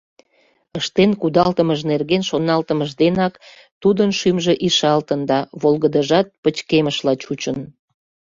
Ыштен 0.79 1.11
кудалтымыж 1.21 1.79
нерген 1.91 2.23
шоналтымыж 2.29 2.89
денак 3.01 3.33
тудын 3.81 4.09
шӱмжӧ 4.19 4.53
ишалтын 4.67 5.21
да 5.29 5.39
волгыдыжат 5.61 6.27
пыкечмышла 6.41 7.13
чучын. 7.23 7.57